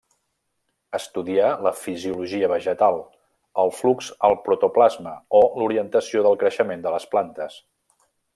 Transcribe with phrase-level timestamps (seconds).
[0.97, 2.97] Estudià la fisiologia vegetal,
[3.65, 7.61] el flux al protoplasma, o l'orientació del creixement de les plantes.